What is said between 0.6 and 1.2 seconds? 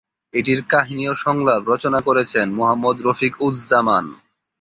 কাহিনি ও